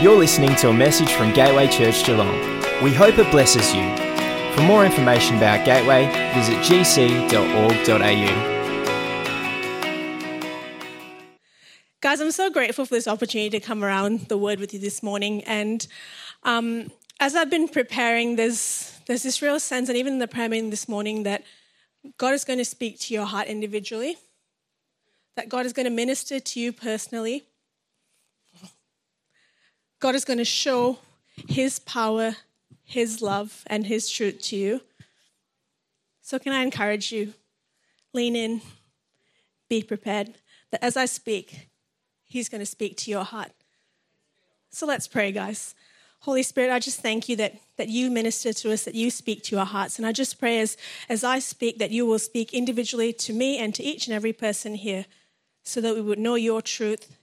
[0.00, 2.34] You're listening to a message from Gateway Church Geelong.
[2.82, 3.82] We hope it blesses you.
[4.56, 8.00] For more information about Gateway, visit gc.org.au.
[12.00, 15.02] Guys, I'm so grateful for this opportunity to come around the Word with you this
[15.02, 15.44] morning.
[15.44, 15.86] And
[16.44, 16.90] um,
[17.20, 20.70] as I've been preparing, there's there's this real sense, and even in the prayer meeting
[20.70, 21.42] this morning, that
[22.16, 24.16] God is going to speak to your heart individually,
[25.36, 27.44] that God is going to minister to you personally,
[30.00, 30.98] God is going to show
[31.46, 32.36] His power,
[32.82, 34.80] His love, and His truth to you.
[36.22, 37.34] So, can I encourage you?
[38.12, 38.62] Lean in,
[39.68, 40.34] be prepared,
[40.72, 41.68] that as I speak,
[42.24, 43.52] He's going to speak to your heart.
[44.70, 45.74] So, let's pray, guys.
[46.20, 49.42] Holy Spirit, I just thank you that, that you minister to us, that you speak
[49.44, 49.98] to our hearts.
[49.98, 50.76] And I just pray as,
[51.08, 54.34] as I speak that you will speak individually to me and to each and every
[54.34, 55.06] person here
[55.62, 57.16] so that we would know your truth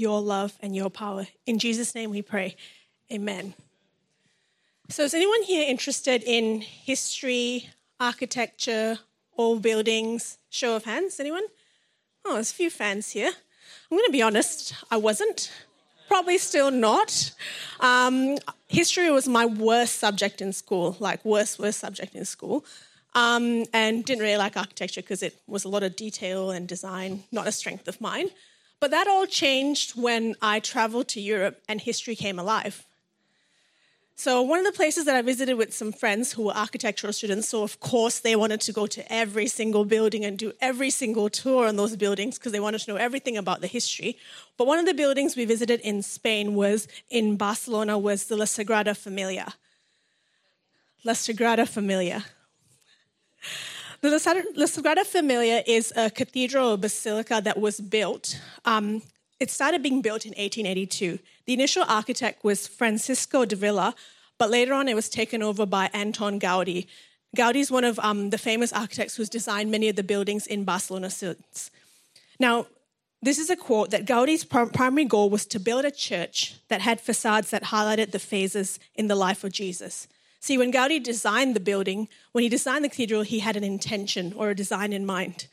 [0.00, 1.26] your love, and your power.
[1.46, 2.56] In Jesus' name we pray.
[3.12, 3.54] Amen.
[4.88, 7.68] So, is anyone here interested in history,
[8.00, 8.98] architecture,
[9.36, 10.38] old buildings?
[10.48, 11.44] Show of hands, anyone?
[12.24, 13.30] Oh, there's a few fans here.
[13.90, 15.52] I'm going to be honest, I wasn't.
[16.08, 17.32] Probably still not.
[17.78, 22.64] Um, history was my worst subject in school, like worst, worst subject in school.
[23.14, 27.24] Um, and didn't really like architecture because it was a lot of detail and design,
[27.32, 28.30] not a strength of mine.
[28.80, 32.86] But that all changed when I traveled to Europe and history came alive.
[34.16, 37.48] So, one of the places that I visited with some friends who were architectural students,
[37.48, 41.30] so of course they wanted to go to every single building and do every single
[41.30, 44.18] tour on those buildings because they wanted to know everything about the history.
[44.58, 48.44] But one of the buildings we visited in Spain was in Barcelona was the La
[48.44, 49.54] Sagrada Familia.
[51.02, 52.22] La Sagrada Familia.
[54.02, 54.16] The La
[54.64, 58.40] Sagrada Familia is a cathedral or basilica that was built.
[58.64, 59.02] Um,
[59.38, 61.18] it started being built in 1882.
[61.44, 63.94] The initial architect was Francisco de Villa,
[64.38, 66.86] but later on it was taken over by Anton Gaudi.
[67.36, 70.64] Gaudi is one of um, the famous architects who's designed many of the buildings in
[70.64, 71.70] Barcelona since.
[72.38, 72.68] Now,
[73.20, 77.02] this is a quote that Gaudi's primary goal was to build a church that had
[77.02, 80.08] facades that highlighted the phases in the life of Jesus.
[80.40, 84.32] See, when Gaudi designed the building, when he designed the cathedral, he had an intention
[84.34, 85.46] or a design in mind.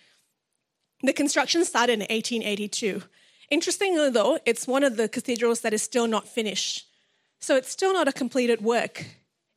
[1.03, 3.03] The construction started in 1882.
[3.49, 6.87] Interestingly, though, it's one of the cathedrals that is still not finished.
[7.39, 9.05] So it's still not a completed work,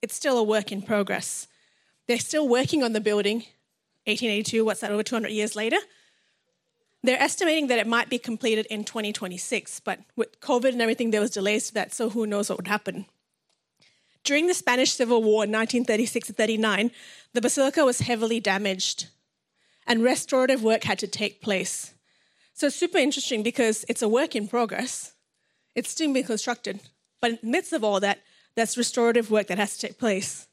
[0.02, 1.46] it's still a work in progress.
[2.08, 3.36] They're still working on the building,
[4.06, 5.78] 1882, what's that, over 200 years later?
[7.02, 11.20] They're estimating that it might be completed in 2026, but with COVID and everything, there
[11.20, 13.06] was delays to that, so who knows what would happen.
[14.24, 16.90] During the Spanish Civil War in 1936 39,
[17.32, 19.08] the basilica was heavily damaged
[19.86, 21.94] and restorative work had to take place.
[22.52, 25.14] So it's super interesting because it's a work in progress.
[25.74, 26.80] It's still being constructed.
[27.20, 28.20] But in the midst of all that,
[28.54, 30.46] there's restorative work that has to take place.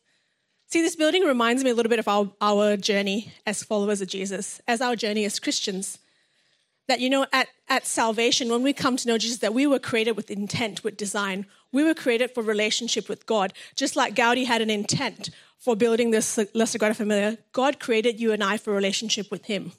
[0.67, 4.07] See, this building reminds me a little bit of our, our journey as followers of
[4.07, 5.99] Jesus, as our journey as Christians.
[6.87, 9.79] That, you know, at, at salvation, when we come to know Jesus, that we were
[9.79, 11.45] created with intent, with design.
[11.71, 13.53] We were created for relationship with God.
[13.75, 18.31] Just like Gaudi had an intent for building this La Sagrada Familia, God created you
[18.31, 19.71] and I for relationship with Him.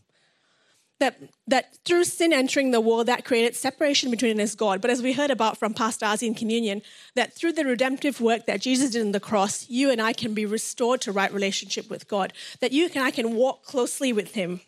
[1.01, 1.17] That,
[1.47, 4.81] that through sin entering the world, that created separation between us and God.
[4.81, 6.83] But as we heard about from Pastor Ozzy in communion,
[7.15, 10.35] that through the redemptive work that Jesus did on the cross, you and I can
[10.35, 12.33] be restored to right relationship with God.
[12.61, 14.61] That you and I can walk closely with Him.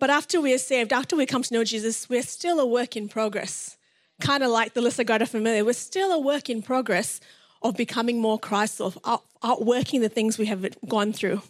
[0.00, 2.96] But after we are saved, after we come to know Jesus, we're still a work
[2.96, 3.76] in progress
[4.20, 7.20] kind of like the Sagrada Familia, we're still a work in progress
[7.62, 11.42] of becoming more Christ, of out, outworking the things we have gone through.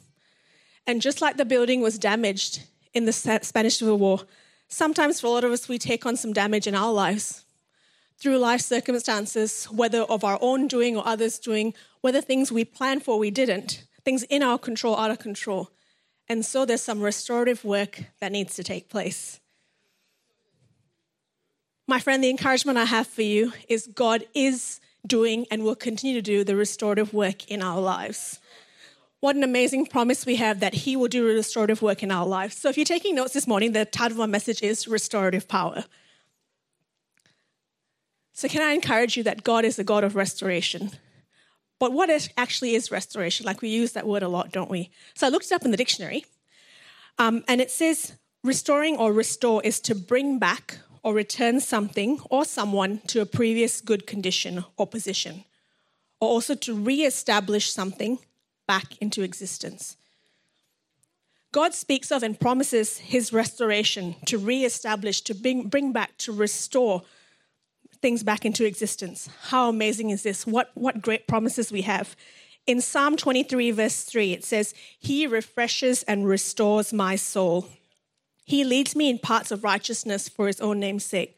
[0.87, 2.63] And just like the building was damaged
[2.93, 4.21] in the Spanish Civil War,
[4.69, 7.45] sometimes for a lot of us, we take on some damage in our lives
[8.19, 13.03] through life circumstances, whether of our own doing or others' doing, whether things we planned
[13.03, 15.71] for we didn't, things in our control, out of control.
[16.29, 19.41] And so there's some restorative work that needs to take place.
[21.93, 26.15] My friend, the encouragement I have for you is God is doing and will continue
[26.15, 28.41] to do the restorative work in our lives.
[29.21, 32.57] What an amazing promise we have that He will do restorative work in our lives.
[32.57, 35.85] So, if you're taking notes this morning, the title of my message is Restorative Power.
[38.33, 40.93] So, can I encourage you that God is a God of restoration?
[41.79, 42.09] But what
[42.39, 43.45] actually is restoration?
[43.45, 44.89] Like we use that word a lot, don't we?
[45.15, 46.25] So, I looked it up in the dictionary,
[47.19, 52.45] um, and it says restoring or restore is to bring back or return something or
[52.45, 55.45] someone to a previous good condition or position,
[56.21, 58.19] or also to re-establish something
[58.67, 59.97] back into existence.
[61.53, 67.03] God speaks of and promises his restoration to re-establish, to bring, bring back, to restore,
[68.01, 69.29] things back into existence.
[69.49, 70.47] How amazing is this?
[70.47, 72.17] What, what great promises we have.
[72.67, 77.69] In Psalm 23, verse 3, it says, He refreshes and restores my soul.
[78.45, 81.37] He leads me in paths of righteousness for his own name's sake.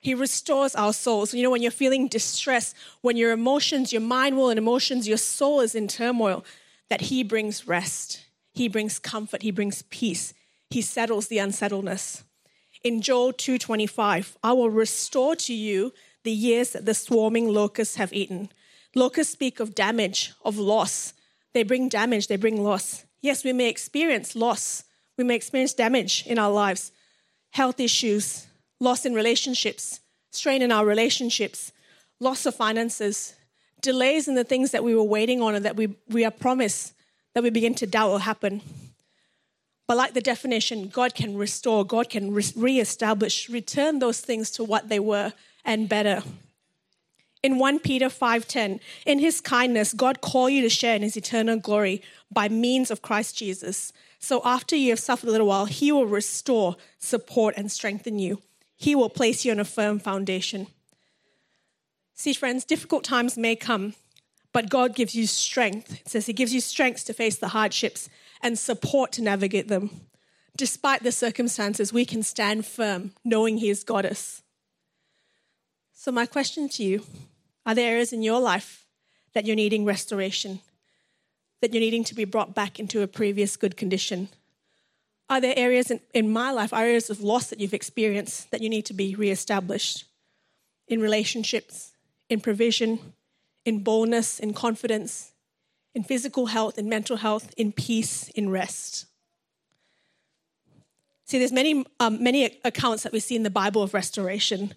[0.00, 1.34] He restores our souls.
[1.34, 5.18] You know, when you're feeling distress, when your emotions, your mind, will, and emotions, your
[5.18, 6.44] soul is in turmoil,
[6.88, 8.24] that He brings rest.
[8.52, 9.42] He brings comfort.
[9.42, 10.34] He brings peace.
[10.70, 12.24] He settles the unsettledness.
[12.84, 15.92] In Joel 2:25, I will restore to you
[16.22, 18.50] the years that the swarming locusts have eaten.
[18.94, 21.12] Locusts speak of damage, of loss.
[21.54, 23.04] They bring damage, they bring loss.
[23.20, 24.84] Yes, we may experience loss.
[25.18, 26.92] We may experience damage in our lives,
[27.50, 28.46] health issues,
[28.80, 30.00] loss in relationships,
[30.30, 31.72] strain in our relationships,
[32.20, 33.34] loss of finances,
[33.82, 36.94] delays in the things that we were waiting on and that we, we are promised
[37.34, 38.62] that we begin to doubt will happen.
[39.88, 44.64] But like the definition, God can restore, God can re- reestablish, return those things to
[44.64, 45.32] what they were
[45.64, 46.22] and better.
[47.42, 51.56] In 1 Peter 5:10, in his kindness God called you to share in his eternal
[51.56, 53.92] glory by means of Christ Jesus.
[54.18, 58.42] So after you have suffered a little while, he will restore, support and strengthen you.
[58.76, 60.68] He will place you on a firm foundation.
[62.14, 63.94] See, friends, difficult times may come,
[64.52, 66.00] but God gives you strength.
[66.00, 68.08] It says He gives you strength to face the hardships
[68.42, 69.90] and support to navigate them.
[70.56, 74.42] Despite the circumstances, we can stand firm knowing He has got us.
[75.92, 77.04] So, my question to you
[77.64, 78.86] are there areas in your life
[79.32, 80.60] that you're needing restoration,
[81.60, 84.28] that you're needing to be brought back into a previous good condition?
[85.30, 88.68] Are there areas in, in my life, areas of loss that you've experienced that you
[88.68, 90.04] need to be reestablished
[90.86, 91.92] in relationships,
[92.30, 92.98] in provision,
[93.64, 95.32] in boldness, in confidence,
[95.94, 99.06] in physical health, in mental health, in peace, in rest?
[101.24, 104.72] See, there's many, um, many accounts that we see in the Bible of restoration.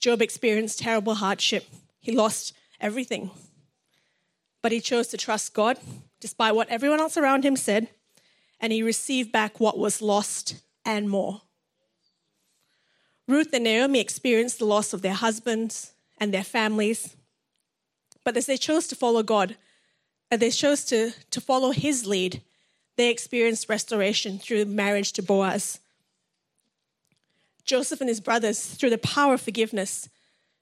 [0.00, 1.64] Job experienced terrible hardship.
[1.98, 3.30] He lost everything.
[4.62, 5.78] But he chose to trust God
[6.20, 7.88] despite what everyone else around him said
[8.60, 11.42] and he received back what was lost and more.
[13.26, 17.14] Ruth and Naomi experienced the loss of their husbands and their families,
[18.24, 19.56] but as they chose to follow God,
[20.30, 22.42] as they chose to, to follow his lead,
[22.96, 25.80] they experienced restoration through marriage to Boaz.
[27.64, 30.08] Joseph and his brothers, through the power of forgiveness,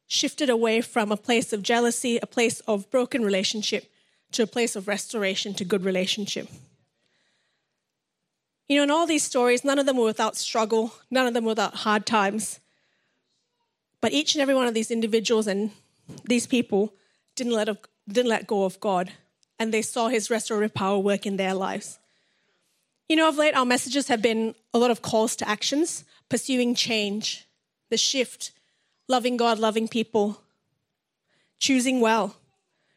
[0.07, 3.91] shifted away from a place of jealousy, a place of broken relationship,
[4.33, 6.49] to a place of restoration to good relationship.
[8.69, 11.45] You know, in all these stories, none of them were without struggle, none of them
[11.45, 12.61] were without hard times.
[14.01, 15.71] But each and every one of these individuals and
[16.25, 16.95] these people
[17.35, 17.69] didn't let,
[18.09, 19.13] didn't let go of God,
[19.59, 21.99] and they saw His restorative power work in their lives.
[23.09, 26.75] You know, of late, our messages have been a lot of calls to actions, pursuing
[26.75, 27.47] change,
[27.89, 28.51] the shift,
[29.09, 30.41] loving God, loving people,
[31.59, 32.37] choosing well,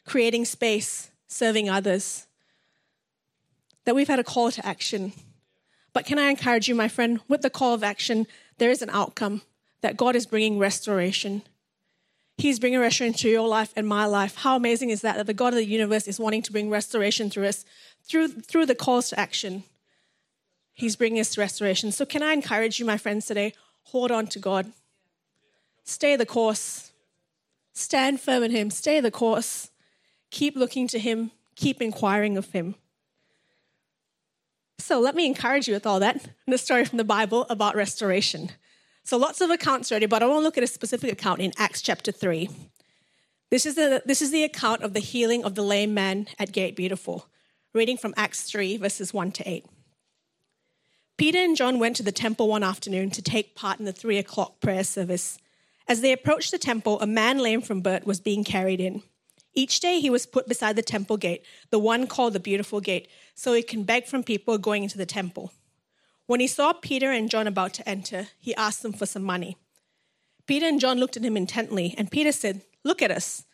[0.05, 2.25] creating space, serving others.
[3.85, 5.13] That we've had a call to action
[5.93, 8.27] but can I encourage you, my friend, with the call of action,
[8.57, 9.41] there is an outcome
[9.81, 11.41] that God is bringing restoration.
[12.37, 14.35] He's bringing restoration to your life and my life.
[14.37, 15.17] How amazing is that?
[15.17, 17.65] That the God of the universe is wanting to bring restoration through us,
[18.03, 19.63] through, through the calls to action.
[20.73, 21.91] He's bringing us to restoration.
[21.91, 23.53] So, can I encourage you, my friends, today?
[23.85, 24.71] Hold on to God.
[25.89, 26.91] Stay the course.
[27.73, 28.69] Stand firm in Him.
[28.69, 29.71] Stay the course.
[30.29, 31.31] Keep looking to Him.
[31.55, 32.75] Keep inquiring of Him.
[34.77, 38.51] So let me encourage you with all that the story from the Bible about restoration.
[39.03, 41.51] So lots of accounts already, but I want to look at a specific account in
[41.57, 42.49] Acts chapter 3.
[43.49, 46.51] This is, the, this is the account of the healing of the lame man at
[46.51, 47.27] Gate Beautiful,
[47.73, 49.65] reading from Acts 3, verses 1 to 8.
[51.17, 54.19] Peter and John went to the temple one afternoon to take part in the three
[54.19, 55.39] o'clock prayer service.
[55.89, 59.01] As they approached the temple, a man lame from birth was being carried in.
[59.55, 63.07] Each day he was put beside the temple gate, the one called the Beautiful Gate,
[63.33, 65.51] so he can beg from people going into the temple.
[66.27, 69.57] When he saw Peter and John about to enter, he asked them for some money.
[70.45, 73.45] Peter and John looked at him intently, and Peter said, Look at us.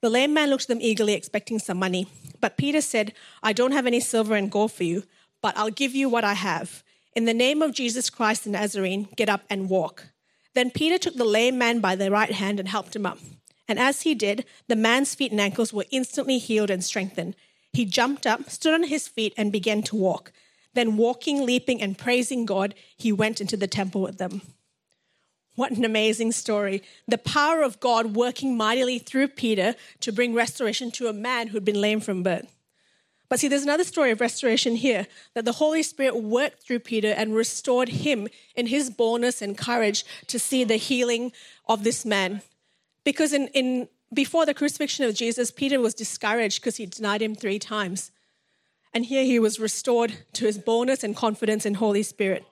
[0.00, 2.06] The lame man looked at them eagerly, expecting some money.
[2.40, 5.04] But Peter said, I don't have any silver and gold for you,
[5.42, 6.82] but I'll give you what I have.
[7.14, 10.11] In the name of Jesus Christ the Nazarene, get up and walk.
[10.54, 13.18] Then Peter took the lame man by the right hand and helped him up.
[13.68, 17.36] And as he did, the man's feet and ankles were instantly healed and strengthened.
[17.72, 20.32] He jumped up, stood on his feet, and began to walk.
[20.74, 24.42] Then, walking, leaping, and praising God, he went into the temple with them.
[25.54, 26.82] What an amazing story.
[27.06, 31.64] The power of God working mightily through Peter to bring restoration to a man who'd
[31.64, 32.54] been lame from birth.
[33.32, 37.14] But see, there's another story of restoration here that the Holy Spirit worked through Peter
[37.16, 41.32] and restored him in his boldness and courage to see the healing
[41.66, 42.42] of this man
[43.04, 47.34] Because in, in before the crucifixion of Jesus, Peter was discouraged because he denied him
[47.34, 48.10] three times.
[48.92, 52.44] And here he was restored to his boldness and confidence in Holy Spirit.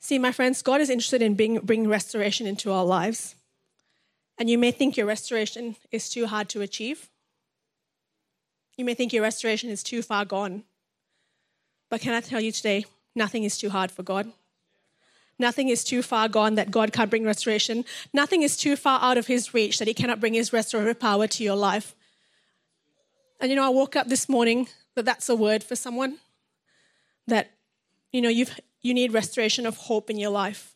[0.00, 3.36] See, my friends, God is interested in bring, bringing restoration into our lives.
[4.36, 7.08] And you may think your restoration is too hard to achieve.
[8.76, 10.64] You may think your restoration is too far gone.
[11.90, 14.32] But can I tell you today, nothing is too hard for God.
[15.38, 17.84] Nothing is too far gone that God can't bring restoration.
[18.12, 21.26] Nothing is too far out of His reach that He cannot bring His restorative power
[21.26, 21.94] to your life.
[23.40, 26.18] And you know, I woke up this morning that that's a word for someone
[27.26, 27.50] that,
[28.12, 30.74] you know, you've, you need restoration of hope in your life.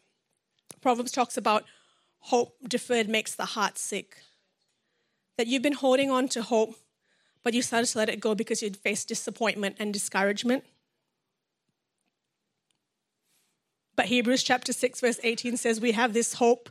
[0.81, 1.65] Proverbs talks about
[2.21, 4.19] hope deferred makes the heart sick.
[5.37, 6.75] That you've been holding on to hope,
[7.49, 10.65] but you started to let it go because you'd faced disappointment and discouragement.
[13.97, 16.69] But Hebrews chapter 6, verse 18 says, We have this hope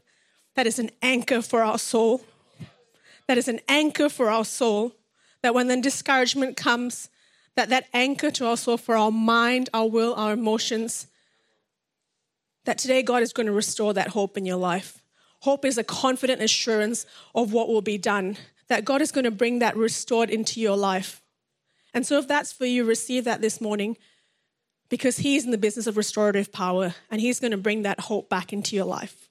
[0.54, 2.22] that is an anchor for our soul.
[3.28, 4.94] That is an anchor for our soul.
[5.42, 7.10] That when the discouragement comes,
[7.56, 11.08] that that anchor to our soul for our mind, our will, our emotions,
[12.66, 15.02] that today God is going to restore that hope in your life.
[15.40, 18.38] Hope is a confident assurance of what will be done,
[18.70, 21.22] that God is going to bring that restored into your life.
[21.94, 23.98] And so, if that's for you, receive that this morning
[24.90, 28.30] because He's in the business of restorative power and He's going to bring that hope
[28.30, 29.30] back into your life.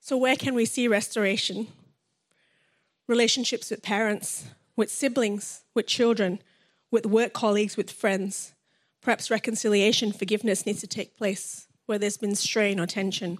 [0.00, 1.66] So, where can we see restoration?
[3.08, 4.44] Relationships with parents,
[4.76, 6.40] with siblings, with children,
[6.90, 8.52] with work colleagues, with friends.
[9.00, 13.38] Perhaps reconciliation, forgiveness needs to take place where there's been strain or tension.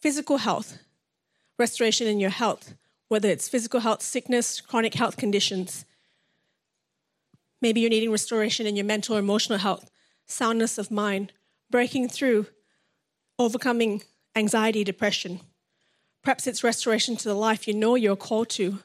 [0.00, 0.78] Physical health,
[1.58, 2.74] restoration in your health,
[3.08, 5.84] whether it's physical health, sickness, chronic health conditions
[7.64, 9.90] Maybe you're needing restoration in your mental or emotional health,
[10.26, 11.32] soundness of mind,
[11.70, 12.46] breaking through,
[13.38, 14.02] overcoming
[14.36, 15.40] anxiety, depression.
[16.22, 18.80] Perhaps it's restoration to the life you know you're called to,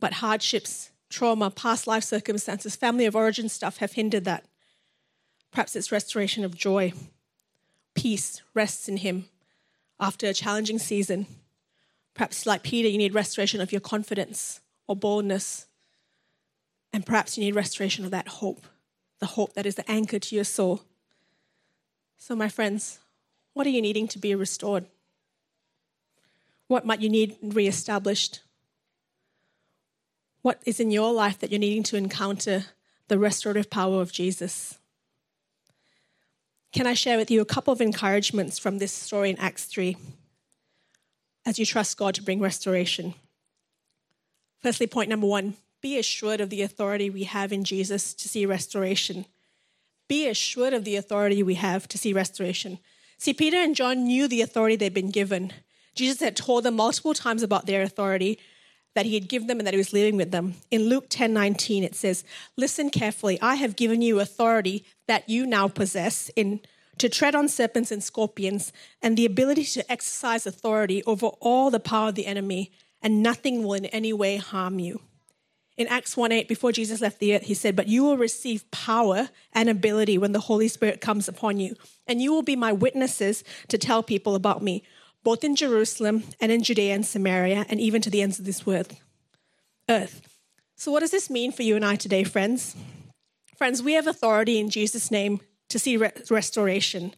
[0.00, 4.44] but hardships, trauma, past life circumstances, family of origin stuff have hindered that.
[5.50, 6.92] Perhaps it's restoration of joy.
[7.94, 9.30] Peace rests in Him
[9.98, 11.24] after a challenging season.
[12.14, 15.66] Perhaps, like Peter, you need restoration of your confidence or boldness
[16.92, 18.66] and perhaps you need restoration of that hope,
[19.20, 20.82] the hope that is the anchor to your soul.
[22.16, 22.98] So, my friends,
[23.52, 24.86] what are you needing to be restored?
[26.66, 28.40] What might you need reestablished?
[30.42, 32.66] What is in your life that you're needing to encounter
[33.08, 34.78] the restorative power of Jesus?
[36.72, 39.96] Can I share with you a couple of encouragements from this story in Acts 3
[41.50, 43.12] as you trust God to bring restoration?
[44.62, 48.46] Firstly, point number one be assured of the authority we have in Jesus to see
[48.46, 49.24] restoration.
[50.08, 52.78] Be assured of the authority we have to see restoration.
[53.18, 55.52] See, Peter and John knew the authority they'd been given.
[55.94, 58.38] Jesus had told them multiple times about their authority
[58.94, 60.54] that he had given them and that he was living with them.
[60.70, 62.22] In Luke 10 19, it says,
[62.56, 66.60] Listen carefully, I have given you authority that you now possess in
[67.00, 71.80] to tread on serpents and scorpions, and the ability to exercise authority over all the
[71.80, 72.70] power of the enemy,
[73.02, 75.00] and nothing will in any way harm you.
[75.78, 78.70] In Acts 1 8, before Jesus left the earth, he said, But you will receive
[78.70, 81.74] power and ability when the Holy Spirit comes upon you,
[82.06, 84.82] and you will be my witnesses to tell people about me,
[85.24, 88.62] both in Jerusalem and in Judea and Samaria, and even to the ends of this
[88.68, 90.20] earth.
[90.76, 92.76] So, what does this mean for you and I today, friends?
[93.56, 95.40] Friends, we have authority in Jesus' name
[95.70, 97.14] to see re- restoration.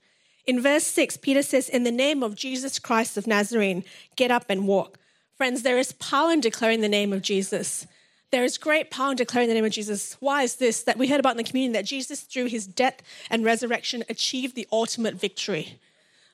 [0.46, 3.84] In verse 6, Peter says, In the name of Jesus Christ of Nazarene,
[4.16, 4.98] get up and walk.
[5.36, 7.86] Friends, there is power in declaring the name of Jesus.
[8.30, 10.16] There is great power in declaring the name of Jesus.
[10.20, 10.82] Why is this?
[10.82, 14.54] That we heard about in the communion that Jesus, through his death and resurrection, achieved
[14.54, 15.78] the ultimate victory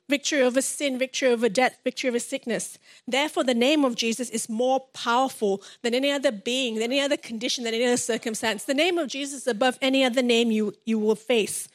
[0.09, 2.79] victory over sin, victory over death, victory over sickness.
[3.07, 7.17] Therefore, the name of Jesus is more powerful than any other being, than any other
[7.17, 8.65] condition, than any other circumstance.
[8.65, 11.69] The name of Jesus is above any other name you, you will face.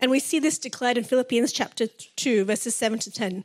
[0.00, 3.44] And we see this declared in Philippians chapter 2, verses 7 to 10.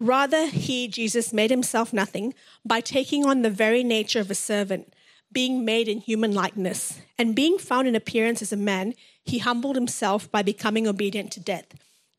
[0.00, 4.92] Rather, he, Jesus, made himself nothing by taking on the very nature of a servant
[5.34, 9.74] being made in human likeness, and being found in appearance as a man, he humbled
[9.74, 11.66] himself by becoming obedient to death,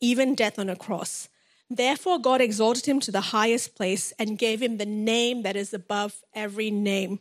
[0.02, 1.30] even death on a cross.
[1.70, 5.74] Therefore, God exalted him to the highest place and gave him the name that is
[5.74, 7.20] above every name.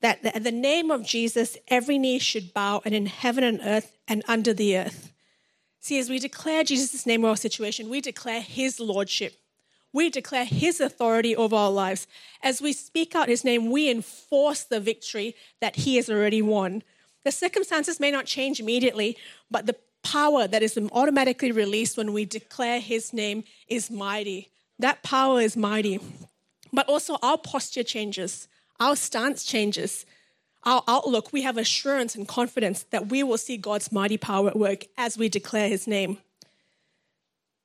[0.00, 3.92] That at the name of Jesus, every knee should bow, and in heaven and earth
[4.08, 5.09] and under the earth.
[5.80, 9.34] See, as we declare Jesus' name over our situation, we declare his lordship
[9.92, 12.06] we declare his authority over our lives.
[12.42, 16.82] As we speak out his name, we enforce the victory that he has already won.
[17.24, 19.16] The circumstances may not change immediately,
[19.50, 24.48] but the power that is automatically released when we declare his name is mighty.
[24.78, 26.00] That power is mighty.
[26.72, 28.46] But also, our posture changes,
[28.78, 30.06] our stance changes,
[30.64, 31.32] our outlook.
[31.32, 35.16] We have assurance and confidence that we will see God's mighty power at work as
[35.16, 36.18] we declare his name.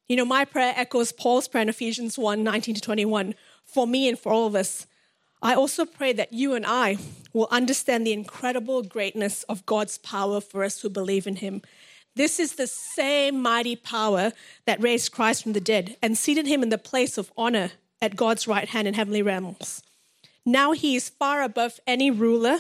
[0.08, 3.36] You know, my prayer echoes Paul's prayer in Ephesians 1 19 to 21.
[3.66, 4.86] For me and for all of us,
[5.42, 6.98] I also pray that you and I
[7.34, 11.62] will understand the incredible greatness of God's power for us who believe in him.
[12.16, 14.32] This is the same mighty power
[14.66, 17.72] that raised Christ from the dead and seated him in the place of honor
[18.02, 19.84] at God's right hand in heavenly realms.
[20.46, 22.60] Now he is far above any ruler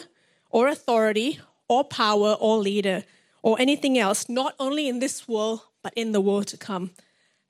[0.55, 3.03] or authority or power or leader
[3.43, 6.91] or anything else, not only in this world, but in the world to come.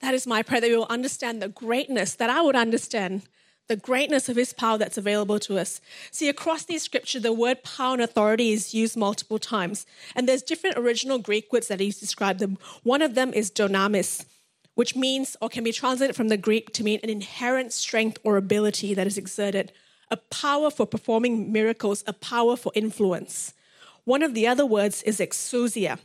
[0.02, 3.22] That is my prayer that we will understand the greatness, that I would understand
[3.68, 5.82] the greatness of his power that's available to us.
[6.10, 9.86] See, across these scripture, the word power and authority is used multiple times.
[10.16, 12.58] And there's different original Greek words that he's described them.
[12.82, 14.26] One of them is dunamis,
[14.74, 18.36] which means or can be translated from the Greek to mean an inherent strength or
[18.36, 19.72] ability that is exerted,
[20.10, 23.54] a power for performing miracles, a power for influence.
[24.04, 26.00] One of the other words is exousia,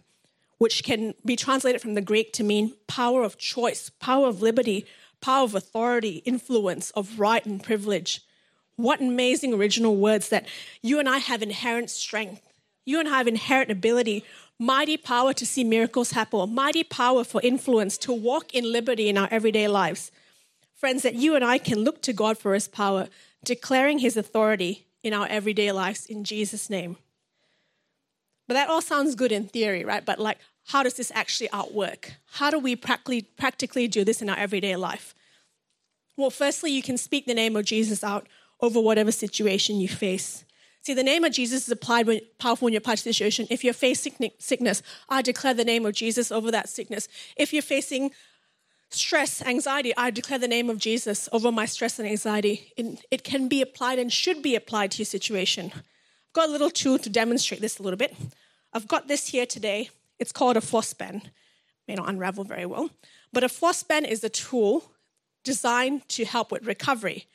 [0.58, 4.86] which can be translated from the Greek to mean power of choice, power of liberty,
[5.20, 8.22] power of authority, influence, of right and privilege.
[8.76, 10.46] What amazing original words that
[10.80, 12.42] you and I have inherent strength.
[12.86, 14.24] You and I have inherent ability,
[14.58, 19.18] mighty power to see miracles happen, mighty power for influence, to walk in liberty in
[19.18, 20.10] our everyday lives.
[20.74, 23.08] Friends, that you and I can look to God for his power,
[23.44, 26.96] declaring his authority in our everyday lives in Jesus' name.
[28.46, 30.04] But that all sounds good in theory, right?
[30.04, 32.14] But like, how does this actually outwork?
[32.32, 35.14] How do we practically, practically do this in our everyday life?
[36.16, 38.28] Well, firstly, you can speak the name of Jesus out
[38.60, 40.44] over whatever situation you face.
[40.82, 43.46] See, the name of Jesus is applied when, powerful when you're to the situation.
[43.50, 47.08] If you're facing sickness, I declare the name of Jesus over that sickness.
[47.36, 48.12] If you're facing
[48.90, 52.72] stress, anxiety, I declare the name of Jesus over my stress and anxiety.
[52.76, 55.72] It can be applied and should be applied to your situation.
[55.74, 58.14] I've got a little tool to demonstrate this a little bit.
[58.72, 59.90] I've got this here today.
[60.18, 61.22] It's called a floss pen.
[61.88, 62.90] May not unravel very well,
[63.32, 64.92] but a floss pen is a tool
[65.42, 67.26] designed to help with recovery.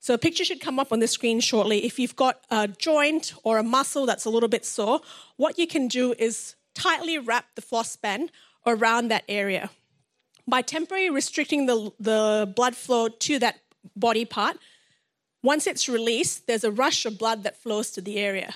[0.00, 1.84] So a picture should come up on the screen shortly.
[1.84, 5.00] If you've got a joint or a muscle that's a little bit sore,
[5.36, 8.30] what you can do is tightly wrap the floss pen
[8.66, 9.70] around that area.
[10.48, 13.60] By temporarily restricting the, the blood flow to that
[13.96, 14.58] body part,
[15.42, 18.54] once it's released, there's a rush of blood that flows to the area.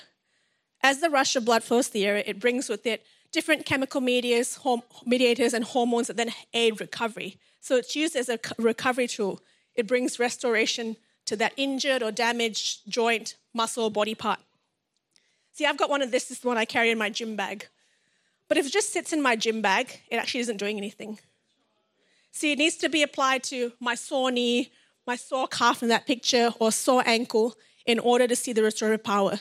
[0.83, 4.01] As the rush of blood flows to the area, it brings with it different chemical
[4.01, 4.59] mediators,
[5.05, 7.37] mediators and hormones that then aid recovery.
[7.61, 9.39] So it's used as a recovery tool.
[9.75, 14.39] It brings restoration to that injured or damaged joint, muscle, body part.
[15.53, 16.25] See, I've got one of this.
[16.25, 17.67] This is the one I carry in my gym bag.
[18.47, 21.19] But if it just sits in my gym bag, it actually isn't doing anything.
[22.31, 24.71] See, it needs to be applied to my sore knee,
[25.05, 29.03] my sore calf in that picture, or sore ankle in order to see the restorative
[29.03, 29.39] power.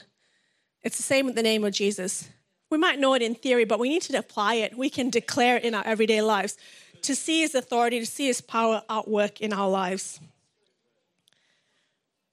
[0.82, 2.28] It's the same with the name of Jesus.
[2.70, 4.76] We might know it in theory, but we need to apply it.
[4.78, 6.56] We can declare it in our everyday lives
[7.02, 10.20] to see His authority, to see His power outwork in our lives.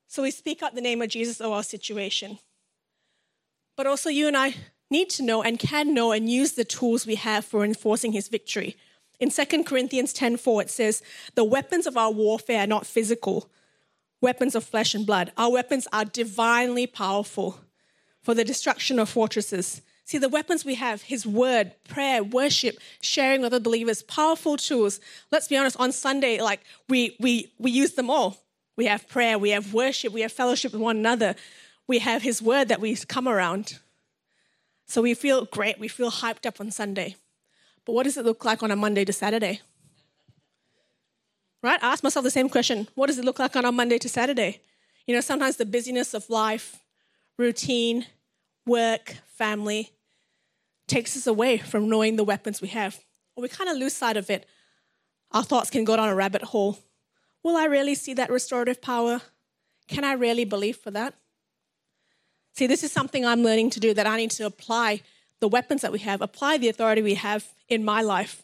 [0.07, 2.39] So we speak out the name of Jesus over our situation.
[3.75, 4.55] But also, you and I
[4.89, 8.27] need to know and can know and use the tools we have for enforcing His
[8.27, 8.75] victory.
[9.19, 11.01] In 2 Corinthians 10:4 it says,
[11.35, 13.49] "The weapons of our warfare are not physical,
[14.21, 15.31] weapons of flesh and blood.
[15.37, 17.59] Our weapons are divinely powerful
[18.21, 23.41] for the destruction of fortresses." See, the weapons we have His word, prayer, worship, sharing
[23.41, 25.01] with other believers, powerful tools.
[25.31, 28.37] Let's be honest, on Sunday, like we, we, we use them all.
[28.77, 31.35] We have prayer, we have worship, we have fellowship with one another,
[31.87, 33.79] we have His word that we come around.
[34.85, 37.17] So we feel great, we feel hyped up on Sunday.
[37.87, 39.61] But what does it look like on a Monday to Saturday?
[41.63, 41.81] Right?
[41.81, 44.09] I ask myself the same question what does it look like on a Monday to
[44.09, 44.59] Saturday?
[45.07, 46.83] You know, sometimes the busyness of life,
[47.37, 48.05] routine,
[48.65, 49.93] work, family,
[50.87, 52.99] takes us away from knowing the weapons we have.
[53.37, 54.45] Or we kind of lose sight of it.
[55.31, 56.79] Our thoughts can go down a rabbit hole.
[57.41, 59.21] Will I really see that restorative power?
[59.87, 61.13] Can I really believe for that?
[62.53, 65.03] See, this is something I'm learning to do that I need to apply
[65.39, 68.43] the weapons that we have, apply the authority we have in my life.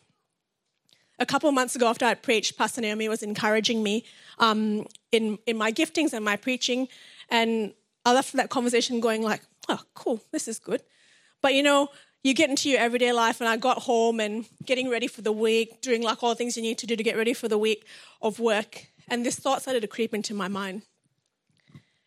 [1.20, 4.04] A couple of months ago, after I preached, Pastor Naomi was encouraging me
[4.40, 6.88] um, in, in my giftings and my preaching.
[7.30, 7.74] And
[8.06, 10.82] I left that conversation going like, oh, cool, this is good.
[11.42, 11.90] But you know,
[12.24, 15.32] you get into your everyday life and i got home and getting ready for the
[15.32, 17.58] week doing like all the things you need to do to get ready for the
[17.58, 17.86] week
[18.22, 20.84] of work and this thought started to creep into my mind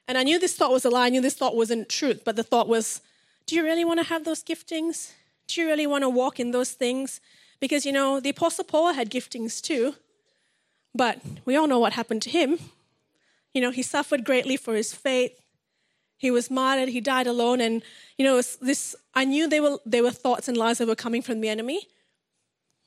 [0.08, 2.34] and i knew this thought was a lie i knew this thought wasn't truth but
[2.36, 3.00] the thought was
[3.46, 5.12] do you really want to have those giftings
[5.48, 7.20] do you really want to walk in those things
[7.60, 9.94] because you know the apostle paul had giftings too
[10.96, 12.58] But we all know what happened to him.
[13.52, 15.38] You know, he suffered greatly for his faith.
[16.16, 16.88] He was martyred.
[16.88, 17.60] He died alone.
[17.60, 17.82] And,
[18.16, 21.20] you know, this, I knew they were, they were thoughts and lies that were coming
[21.20, 21.86] from the enemy,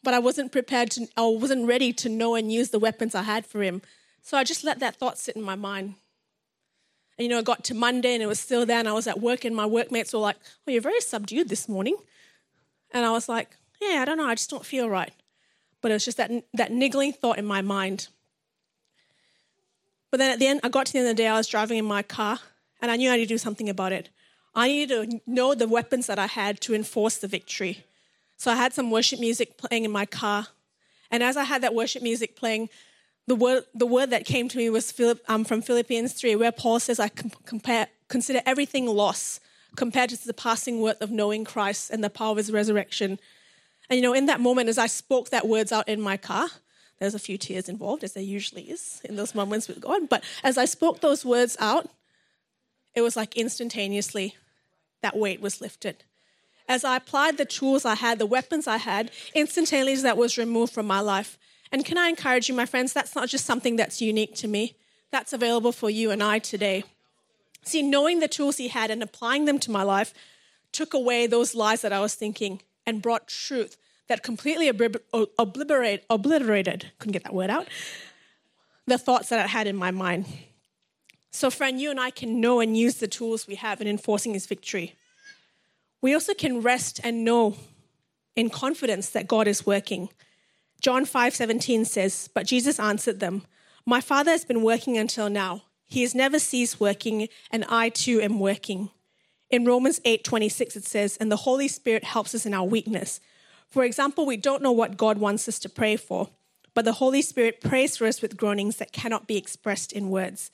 [0.02, 3.22] but I wasn't prepared to, I wasn't ready to know and use the weapons I
[3.22, 3.84] had for him.
[4.24, 5.94] So I just let that thought sit in my mind.
[7.20, 8.80] And, you know, I got to Monday and it was still there.
[8.80, 11.68] And I was at work and my workmates were like, oh, you're very subdued this
[11.68, 11.98] morning.
[12.92, 14.26] And I was like, yeah, I don't know.
[14.26, 15.12] I just don't feel right.
[15.82, 18.08] But it was just that, that niggling thought in my mind.
[20.12, 21.48] But then at the end, I got to the end of the day, I was
[21.48, 22.40] driving in my car
[22.82, 24.08] and I knew I had to do something about it.
[24.56, 27.84] I needed to know the weapons that I had to enforce the victory.
[28.38, 30.48] So I had some worship music playing in my car.
[31.12, 32.70] And as I had that worship music playing,
[33.30, 36.52] the word, the word that came to me was Philipp, um, from Philippians 3, where
[36.52, 37.10] Paul says, I
[37.46, 39.40] compare, consider everything loss
[39.76, 43.20] compared to the passing worth of knowing Christ and the power of his resurrection.
[43.88, 46.48] And you know, in that moment, as I spoke that words out in my car,
[46.98, 50.10] there's a few tears involved, as there usually is in those moments with God.
[50.10, 51.88] But as I spoke those words out,
[52.96, 54.38] it was like instantaneously
[55.04, 56.04] that weight was lifted.
[56.68, 60.74] As I applied the tools I had, the weapons I had, instantaneously that was removed
[60.74, 61.38] from my life.
[61.72, 64.76] And can I encourage you, my friends, that's not just something that's unique to me,
[65.12, 66.84] that's available for you and I today.
[67.64, 70.14] See, knowing the tools he had and applying them to my life
[70.72, 73.78] took away those lies that I was thinking and brought truth
[74.08, 77.68] that completely obliterate, obliterated, couldn't get that word out,
[78.88, 80.26] the thoughts that I had in my mind.
[81.32, 84.34] So, friend, you and I can know and use the tools we have in enforcing
[84.34, 84.96] his victory.
[86.02, 87.56] We also can rest and know
[88.36, 90.10] in confidence that God is working.
[90.80, 93.46] John 5:17 says, "But Jesus answered them,
[93.86, 95.64] My Father has been working until now.
[95.86, 98.92] He has never ceased working, and I too am working."
[99.50, 103.20] In Romans 8:26 it says, "And the Holy Spirit helps us in our weakness."
[103.68, 106.30] For example, we don't know what God wants us to pray for,
[106.74, 110.50] but the Holy Spirit prays for us with groanings that cannot be expressed in words.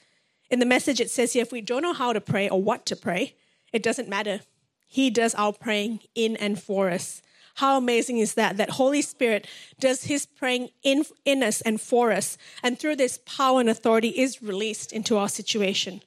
[0.49, 2.85] In the message, it says here if we don't know how to pray or what
[2.88, 3.35] to pray,
[3.71, 4.41] it doesn't matter.
[4.88, 7.21] He does our praying in and for us.
[7.55, 8.57] How amazing is that?
[8.57, 9.47] That Holy Spirit
[9.79, 14.09] does His praying in, in us and for us, and through this power and authority
[14.09, 16.01] is released into our situation.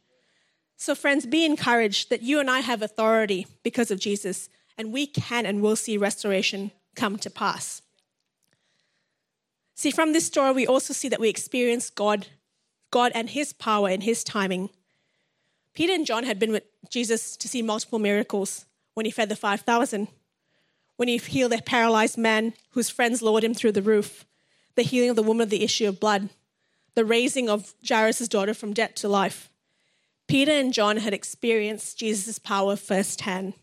[0.76, 5.06] So, friends, be encouraged that you and I have authority because of Jesus, and we
[5.06, 7.82] can and will see restoration come to pass.
[9.74, 12.26] See, from this story, we also see that we experience God,
[12.90, 14.70] God and His power and His timing.
[15.72, 19.36] Peter and John had been with Jesus to see multiple miracles when he fed the
[19.36, 20.08] 5,000,
[20.98, 24.26] when he healed a paralyzed man whose friends lowered him through the roof,
[24.74, 26.28] the healing of the woman of the issue of blood,
[26.96, 29.48] the raising of Jairus' daughter from death to life.
[30.26, 33.54] Peter and John had experienced Jesus' power firsthand.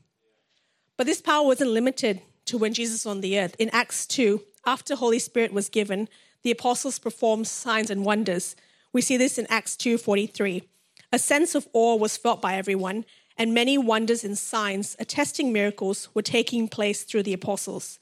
[0.96, 3.54] But this power wasn't limited to when Jesus was on the earth.
[3.60, 6.08] In Acts 2, after Holy Spirit was given,
[6.42, 8.56] the apostles performed signs and wonders.
[8.94, 10.64] We see this in Acts 2:43.
[11.12, 13.04] A sense of awe was felt by everyone,
[13.38, 18.00] and many wonders and signs attesting miracles were taking place through the apostles.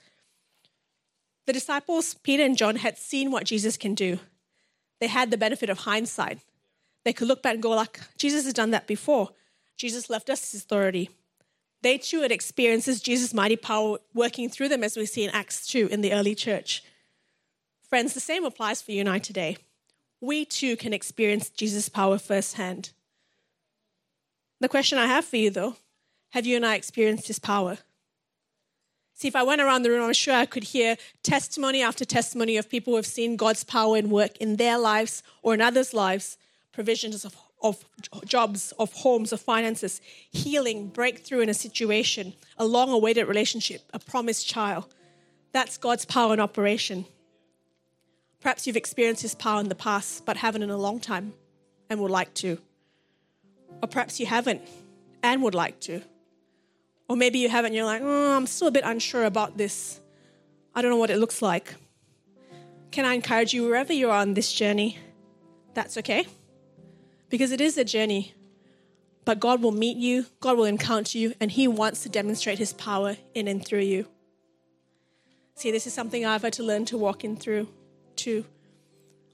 [1.45, 4.19] The disciples, Peter and John, had seen what Jesus can do.
[4.99, 6.39] They had the benefit of hindsight.
[7.03, 9.29] They could look back and go like, Jesus has done that before.
[9.75, 11.09] Jesus left us his authority.
[11.81, 15.67] They too had experiences Jesus' mighty power working through them, as we see in Acts
[15.67, 16.81] 2 in the early church.
[17.89, 19.57] Friends, the same applies for you and I today.
[20.21, 22.91] We too can experience Jesus' power firsthand.
[24.63, 25.75] The question I have for you, though
[26.29, 27.79] have you and I experienced his power?
[29.13, 32.55] See, if I went around the room, I'm sure I could hear testimony after testimony
[32.55, 35.93] of people who have seen God's power and work in their lives or in others'
[35.93, 36.37] lives,
[36.71, 37.83] provisions of of
[38.23, 39.99] jobs, of homes, of finances,
[40.31, 44.85] healing, breakthrough in a situation, a long awaited relationship, a promised child.
[45.51, 47.05] That's God's power in operation.
[48.39, 51.33] Perhaps you've experienced His power in the past, but haven't in a long time
[51.89, 52.59] and would like to.
[53.81, 54.61] Or perhaps you haven't
[55.21, 56.01] and would like to.
[57.09, 59.99] Or maybe you haven't, you're like, oh, I'm still a bit unsure about this.
[60.73, 61.75] I don't know what it looks like.
[62.91, 64.97] Can I encourage you, wherever you are on this journey,
[65.73, 66.27] that's okay
[67.33, 68.31] because it is a journey.
[69.25, 72.73] But God will meet you, God will encounter you, and He wants to demonstrate His
[72.73, 74.05] power in and through you.
[75.55, 77.69] See, this is something I've had to learn to walk in through
[78.15, 78.45] too.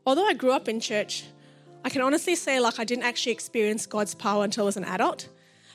[0.06, 1.26] Although I grew up in church,
[1.84, 4.86] I can honestly say, like, I didn't actually experience God's power until I was an
[4.86, 5.30] adult.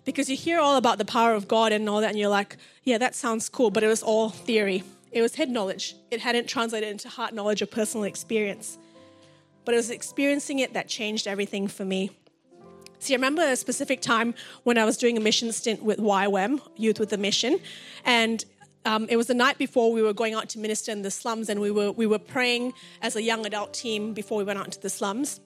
[0.05, 2.57] Because you hear all about the power of God and all that, and you're like,
[2.83, 4.83] yeah, that sounds cool, but it was all theory.
[5.13, 5.95] It was head knowledge.
[6.11, 8.79] It hadn't translated into heart knowledge or personal experience
[9.65, 12.11] but it was experiencing it that changed everything for me.
[12.99, 16.61] See, I remember a specific time when I was doing a mission stint with YWAM,
[16.77, 17.59] Youth with a Mission,
[18.05, 18.45] and
[18.87, 21.49] um, it was the night before we were going out to minister in the slums,
[21.49, 24.67] and we were we were praying as a young adult team before we went out
[24.67, 25.41] into the slums.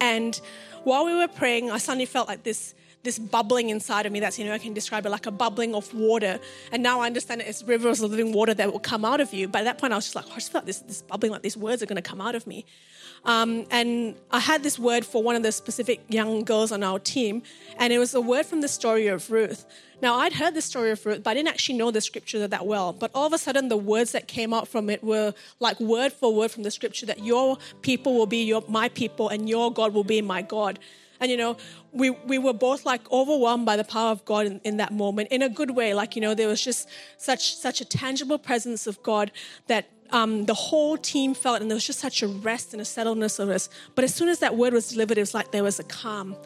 [0.00, 0.40] And
[0.84, 4.20] while we were praying, I suddenly felt like this this bubbling inside of me.
[4.20, 6.38] That's you know I can describe it like a bubbling of water.
[6.72, 9.32] And now I understand it as rivers of living water that will come out of
[9.32, 9.48] you.
[9.48, 11.32] But at that point, I was just like, oh, I just felt this this bubbling,
[11.32, 12.64] like these words are going to come out of me.
[13.24, 16.98] Um, and I had this word for one of the specific young girls on our
[16.98, 17.42] team,
[17.78, 19.66] and it was a word from the story of Ruth.
[20.02, 22.66] Now, I'd heard the story of Ruth, but I didn't actually know the scripture that
[22.66, 22.94] well.
[22.94, 26.12] But all of a sudden, the words that came out from it were like word
[26.12, 29.70] for word from the scripture that your people will be your, my people and your
[29.70, 30.78] God will be my God.
[31.20, 31.56] And, you know,
[31.92, 35.28] we, we were both like overwhelmed by the power of God in, in that moment
[35.30, 35.92] in a good way.
[35.92, 39.30] Like, you know, there was just such, such a tangible presence of God
[39.66, 42.84] that um, the whole team felt, and there was just such a rest and a
[42.84, 43.68] settledness of us.
[43.94, 46.36] But as soon as that word was delivered, it was like there was a calm,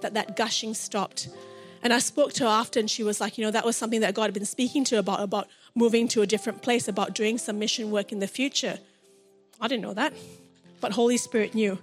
[0.00, 1.28] that that gushing stopped.
[1.82, 4.00] And I spoke to her after, and she was like, you know, that was something
[4.00, 7.14] that God had been speaking to her about, about moving to a different place, about
[7.14, 8.78] doing some mission work in the future.
[9.60, 10.14] I didn't know that,
[10.80, 11.78] but Holy Spirit knew.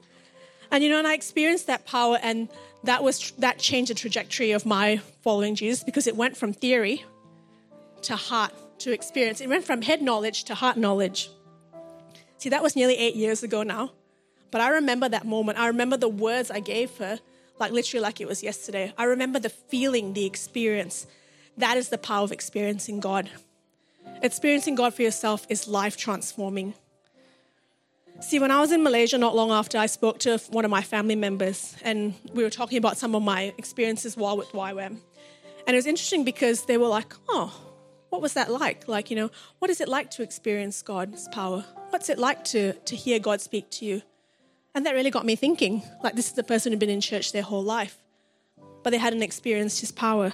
[0.71, 2.47] And you know, and I experienced that power, and
[2.84, 7.03] that was that changed the trajectory of my following Jesus because it went from theory
[8.03, 9.41] to heart to experience.
[9.41, 11.29] It went from head knowledge to heart knowledge.
[12.38, 13.91] See, that was nearly eight years ago now.
[14.49, 15.60] But I remember that moment.
[15.60, 17.19] I remember the words I gave her,
[17.60, 18.93] like literally like it was yesterday.
[18.97, 21.05] I remember the feeling, the experience.
[21.57, 23.29] That is the power of experiencing God.
[24.21, 26.73] Experiencing God for yourself is life transforming.
[28.21, 30.84] See, when I was in Malaysia not long after, I spoke to one of my
[30.84, 34.97] family members, and we were talking about some of my experiences while with YWAM.
[35.65, 37.51] And it was interesting because they were like, oh,
[38.10, 38.88] what was that like?
[38.88, 41.65] Like, you know, what is it like to experience God's power?
[41.89, 44.03] What's it like to, to hear God speak to you?
[44.75, 45.81] And that really got me thinking.
[46.03, 47.97] Like, this is the person who'd been in church their whole life,
[48.84, 50.31] but they hadn't experienced his power.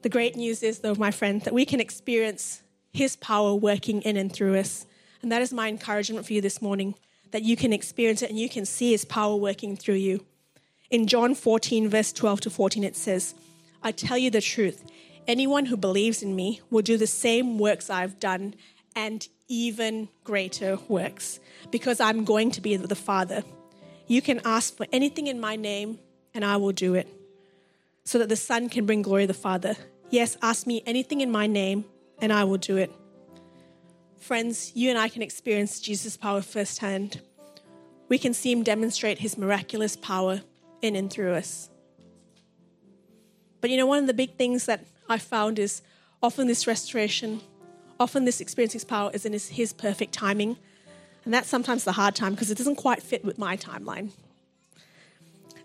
[0.00, 2.62] The great news is, though, my friend, that we can experience
[2.94, 4.86] his power working in and through us.
[5.20, 6.94] And that is my encouragement for you this morning
[7.32, 10.24] that you can experience it and you can see his power working through you.
[10.90, 13.34] In John 14, verse 12 to 14, it says,
[13.82, 14.84] I tell you the truth.
[15.26, 18.54] Anyone who believes in me will do the same works I've done
[18.94, 21.40] and even greater works
[21.72, 23.42] because I'm going to be the Father.
[24.06, 25.98] You can ask for anything in my name
[26.32, 27.08] and I will do it
[28.04, 29.74] so that the Son can bring glory to the Father.
[30.10, 31.86] Yes, ask me anything in my name
[32.24, 32.90] and I will do it.
[34.18, 37.20] Friends, you and I can experience Jesus' power firsthand.
[38.08, 40.40] We can see him demonstrate his miraculous power
[40.80, 41.68] in and through us.
[43.60, 45.82] But you know, one of the big things that I found is
[46.22, 47.42] often this restoration,
[48.00, 50.56] often this experiencing his power is in his, his perfect timing.
[51.26, 54.12] And that's sometimes the hard time because it doesn't quite fit with my timeline.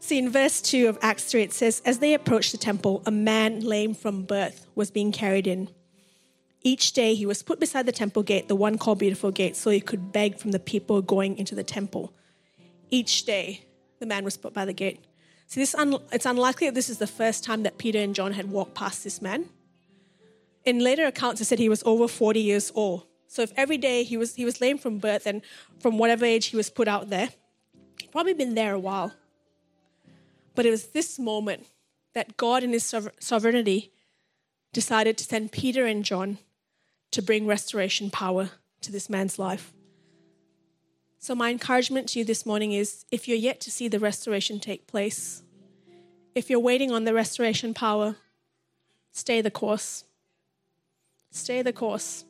[0.02, 3.12] See, in verse 2 of Acts 3, it says, As they approached the temple, a
[3.12, 5.70] man lame from birth was being carried in.
[6.62, 9.70] Each day he was put beside the temple gate, the one called Beautiful Gate, so
[9.70, 12.14] he could beg from the people going into the temple.
[12.90, 13.66] Each day
[14.00, 15.06] the man was put by the gate.
[15.48, 18.34] See, this un- it's unlikely that this is the first time that Peter and John
[18.34, 19.46] had walked past this man.
[20.66, 23.06] In later accounts, it said he was over 40 years old.
[23.28, 25.42] So if every day he was, he was lame from birth and
[25.80, 27.30] from whatever age he was put out there,
[28.02, 29.14] he'd probably been there a while.
[30.56, 31.68] But it was this moment
[32.14, 33.92] that God, in his sovereignty,
[34.74, 36.38] decided to send Peter and John
[37.12, 39.74] to bring restoration power to this man's life.
[41.18, 44.60] So, my encouragement to you this morning is if you're yet to see the restoration
[44.60, 45.44] take place,
[46.34, 48.16] if you're waiting on the restoration power,
[49.12, 50.06] stay the course.
[51.32, 52.26] Stay the course.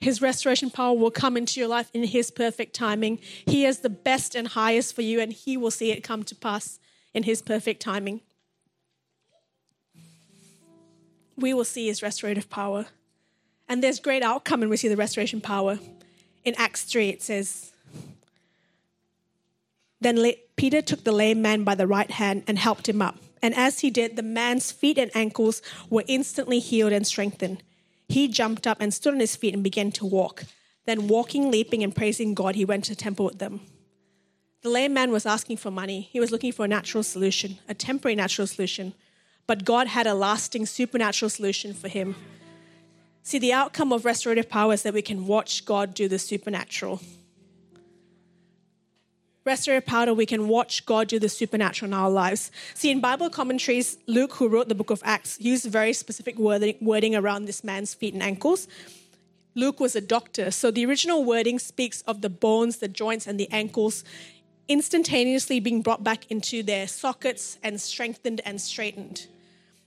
[0.00, 3.18] His restoration power will come into your life in His perfect timing.
[3.46, 6.34] He is the best and highest for you, and He will see it come to
[6.34, 6.78] pass
[7.14, 8.20] in His perfect timing.
[11.36, 12.86] We will see His restorative power.
[13.68, 15.78] And there's great outcome and we see the restoration power
[16.48, 17.72] in Acts 3, it says,
[20.00, 23.18] Then Peter took the lame man by the right hand and helped him up.
[23.42, 27.62] And as he did, the man's feet and ankles were instantly healed and strengthened.
[28.08, 30.44] He jumped up and stood on his feet and began to walk.
[30.86, 33.60] Then, walking, leaping, and praising God, he went to the temple with them.
[34.62, 36.08] The lame man was asking for money.
[36.10, 38.94] He was looking for a natural solution, a temporary natural solution.
[39.46, 42.16] But God had a lasting supernatural solution for him.
[43.28, 47.02] See, the outcome of restorative power is that we can watch God do the supernatural.
[49.44, 52.50] Restorative power, we can watch God do the supernatural in our lives.
[52.72, 57.14] See, in Bible commentaries, Luke, who wrote the book of Acts, used very specific wording
[57.14, 58.66] around this man's feet and ankles.
[59.54, 63.38] Luke was a doctor, so the original wording speaks of the bones, the joints, and
[63.38, 64.04] the ankles
[64.68, 69.26] instantaneously being brought back into their sockets and strengthened and straightened.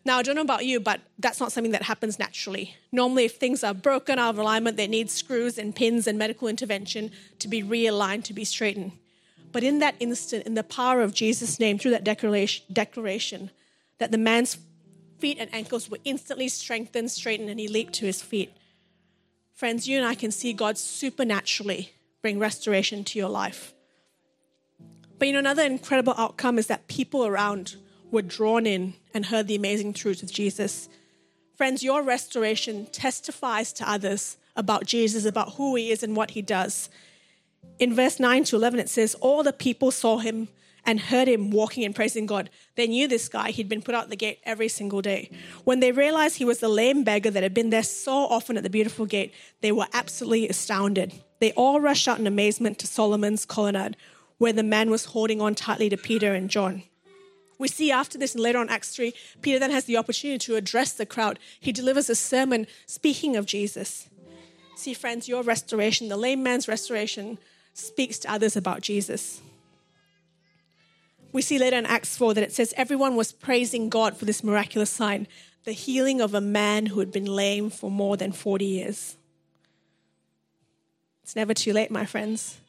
[0.04, 2.76] Now, I don't know about you, but that's not something that happens naturally.
[2.92, 6.48] Normally, if things are broken out of alignment, they need screws and pins and medical
[6.48, 8.94] intervention to be realigned, to be straightened.
[9.52, 13.52] But in that instant, in the power of Jesus' name, through that declaration,
[14.00, 14.58] that the man's
[15.20, 18.52] feet and ankles were instantly strengthened, straightened, and he leaped to his feet.
[19.54, 23.74] Friends, you and I can see God supernaturally bring restoration to your life.
[25.20, 27.76] But you know, another incredible outcome is that people around
[28.12, 30.90] were drawn in and heard the amazing truth of Jesus.
[31.56, 36.42] Friends, your restoration testifies to others about Jesus, about who he is and what he
[36.42, 36.90] does.
[37.80, 40.50] In verse 9 to 11, it says, All the people saw him
[40.86, 42.50] and heard him walking and praising God.
[42.76, 43.52] They knew this guy.
[43.52, 45.30] He'd been put out the gate every single day.
[45.64, 48.64] When they realized he was the lame beggar that had been there so often at
[48.64, 51.14] the beautiful gate, they were absolutely astounded.
[51.40, 53.96] They all rushed out in amazement to Solomon's colonnade,
[54.38, 56.84] where the man was holding on tightly to Peter and John.
[57.62, 60.56] We see after this and later on Acts 3, Peter then has the opportunity to
[60.56, 61.38] address the crowd.
[61.60, 64.10] He delivers a sermon speaking of Jesus.
[64.76, 67.38] See, friends, your restoration, the lame man's restoration,
[67.76, 69.42] speaks to others about Jesus.
[71.32, 74.44] We see later in Acts 4 that it says everyone was praising God for this
[74.44, 75.28] miraculous sign,
[75.64, 79.18] the healing of a man who had been lame for more than 40 years.
[81.22, 82.61] It's never too late, my friends.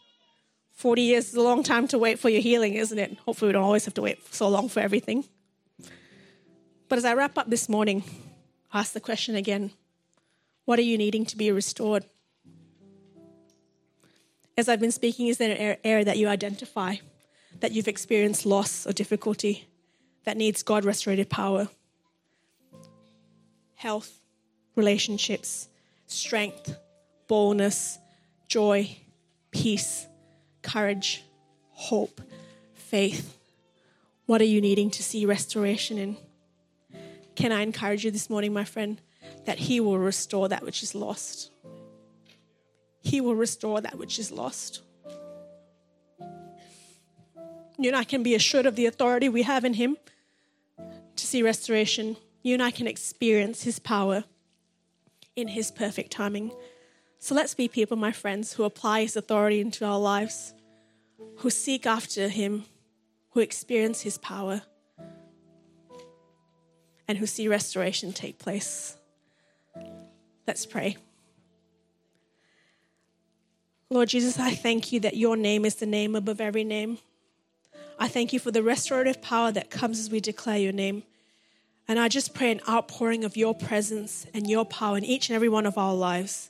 [0.83, 3.16] 40 years is a long time to wait for your healing, isn't it?
[3.25, 5.25] Hopefully, we don't always have to wait so long for everything.
[6.88, 8.03] But as I wrap up this morning,
[8.73, 9.71] I ask the question again
[10.64, 12.05] What are you needing to be restored?
[14.59, 16.97] As I've been speaking, is there an area that you identify
[17.61, 19.68] that you've experienced loss or difficulty
[20.25, 21.68] that needs God restorative power?
[23.77, 24.18] Health,
[24.75, 25.68] relationships,
[26.09, 26.77] strength,
[27.29, 28.01] boldness,
[28.49, 28.97] joy,
[29.53, 30.09] peace
[30.62, 31.25] courage,
[31.70, 32.20] hope,
[32.75, 33.38] faith.
[34.27, 36.16] What are you needing to see restoration in?
[37.35, 39.01] Can I encourage you this morning, my friend,
[39.46, 41.51] that He will restore that which is lost?
[43.01, 44.83] He will restore that which is lost.
[47.79, 49.96] You and I can be assured of the authority we have in Him
[50.79, 52.16] to see restoration.
[52.42, 54.25] You and I can experience His power
[55.35, 56.53] in His perfect timing.
[57.22, 60.54] So let's be people, my friends, who apply His authority into our lives,
[61.37, 62.64] who seek after Him,
[63.30, 64.62] who experience His power,
[67.06, 68.96] and who see restoration take place.
[70.48, 70.96] Let's pray.
[73.88, 76.98] Lord Jesus, I thank you that your name is the name above every name.
[78.00, 81.04] I thank you for the restorative power that comes as we declare your name.
[81.87, 85.37] And I just pray an outpouring of your presence and your power in each and
[85.37, 86.48] every one of our lives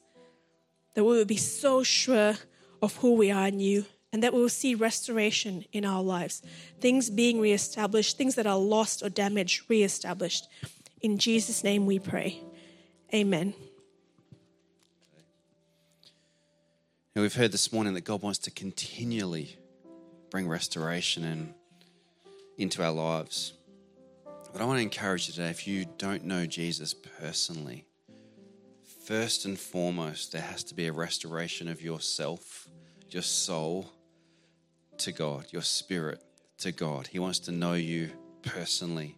[0.94, 2.34] that we will be so sure
[2.80, 6.42] of who we are in you and that we will see restoration in our lives,
[6.80, 10.48] things being reestablished, things that are lost or damaged, reestablished.
[11.00, 12.40] In Jesus' name we pray.
[13.14, 13.54] Amen.
[17.14, 19.56] And we've heard this morning that God wants to continually
[20.30, 21.54] bring restoration in,
[22.56, 23.52] into our lives.
[24.52, 27.86] But I want to encourage you today if you don't know Jesus personally,
[29.04, 32.68] first and foremost, there has to be a restoration of yourself,
[33.10, 33.90] your soul
[34.98, 36.22] to God, your spirit
[36.58, 37.08] to God.
[37.08, 38.10] He wants to know you
[38.42, 39.16] personally.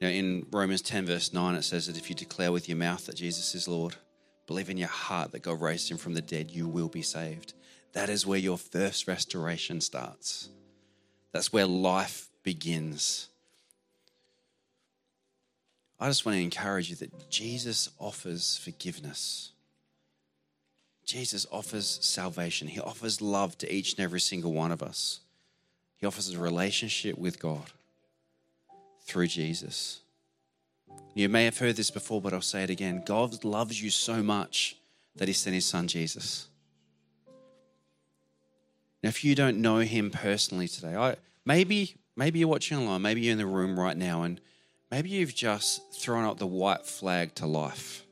[0.00, 2.76] You know, in Romans 10, verse 9, it says that if you declare with your
[2.76, 3.96] mouth that Jesus is Lord,
[4.46, 7.54] believe in your heart that God raised him from the dead, you will be saved.
[7.92, 10.50] That is where your first restoration starts.
[11.32, 13.28] That's where life begins.
[15.98, 19.52] I just want to encourage you that Jesus offers forgiveness.
[21.04, 22.68] Jesus offers salvation.
[22.68, 25.20] He offers love to each and every single one of us.
[25.96, 27.70] He offers a relationship with God
[29.06, 30.00] through Jesus.
[31.14, 33.02] You may have heard this before, but I'll say it again.
[33.06, 34.76] God loves you so much
[35.14, 36.48] that He sent His Son Jesus.
[39.02, 43.22] Now, if you don't know Him personally today, I, maybe maybe you're watching online, maybe
[43.22, 44.40] you're in the room right now, and
[44.90, 48.04] Maybe you've just thrown up the white flag to life.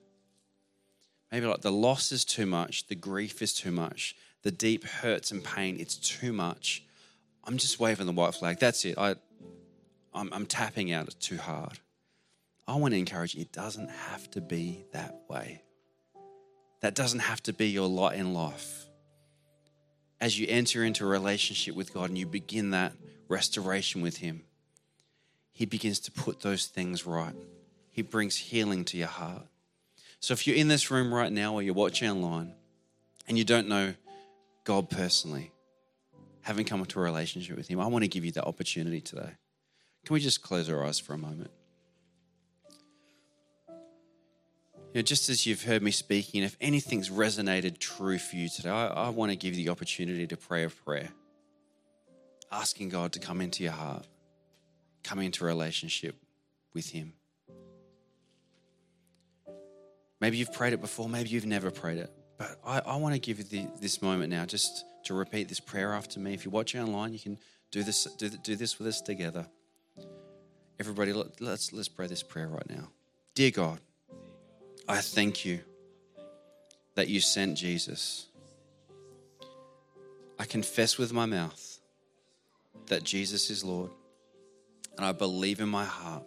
[1.31, 5.31] Maybe like the loss is too much, the grief is too much, the deep hurts
[5.31, 6.85] and pain, it's too much.
[7.45, 8.59] I'm just waving the white flag.
[8.59, 8.97] That's it.
[8.97, 9.16] I,
[10.12, 11.07] I'm, I'm tapping out.
[11.07, 11.79] It's too hard.
[12.66, 15.62] I want to encourage you, it doesn't have to be that way.
[16.81, 18.87] That doesn't have to be your lot in life.
[20.20, 22.93] As you enter into a relationship with God and you begin that
[23.29, 24.45] restoration with Him,
[25.55, 27.35] he begins to put those things right.
[27.93, 29.47] He brings healing to your heart.
[30.19, 32.53] So if you're in this room right now or you're watching online
[33.29, 33.95] and you don't know
[34.65, 35.53] God personally,
[36.43, 39.31] haven't come into a relationship with Him, I want to give you that opportunity today.
[40.05, 41.53] Can we just close our eyes for a moment?
[43.69, 48.71] You know, just as you've heard me speaking, if anything's resonated true for you today,
[48.71, 51.11] I, I want to give you the opportunity to pray a prayer,
[52.51, 54.07] asking God to come into your heart
[55.05, 56.17] come into relationship
[56.75, 57.13] with Him.
[60.21, 63.21] Maybe you've prayed it before, maybe you've never prayed it, but I, I want to
[63.21, 66.33] give you the, this moment now just to repeat this prayer after me.
[66.35, 67.39] If you're watching online, you can
[67.71, 69.47] do this, do, do this with us together.
[70.81, 72.89] Everybody, let- let's, let's pray this prayer right now.
[73.35, 73.81] Dear God,
[74.89, 75.61] I thank you
[76.95, 78.27] that you sent Jesus.
[80.39, 81.79] I confess with my mouth
[82.87, 83.91] that Jesus is Lord,
[84.97, 86.24] and I believe in my heart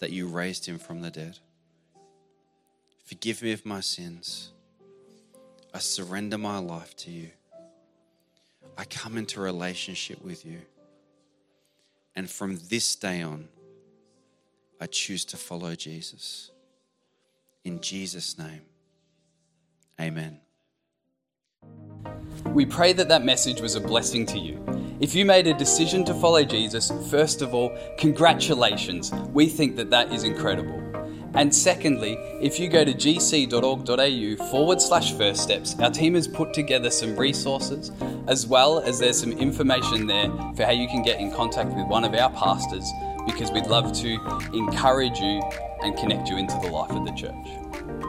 [0.00, 1.38] that you raised him from the dead.
[3.04, 4.52] Forgive me of my sins.
[5.72, 7.30] I surrender my life to you.
[8.76, 10.60] I come into relationship with you.
[12.14, 13.48] And from this day on,
[14.80, 16.50] I choose to follow Jesus.
[17.64, 18.62] In Jesus' name,
[20.00, 20.40] amen.
[22.46, 24.77] We pray that that message was a blessing to you.
[25.00, 29.12] If you made a decision to follow Jesus, first of all, congratulations.
[29.32, 30.82] We think that that is incredible.
[31.34, 36.52] And secondly, if you go to gc.org.au forward slash first steps, our team has put
[36.52, 37.92] together some resources
[38.26, 41.86] as well as there's some information there for how you can get in contact with
[41.86, 42.90] one of our pastors
[43.24, 44.14] because we'd love to
[44.52, 45.40] encourage you
[45.84, 48.07] and connect you into the life of the church.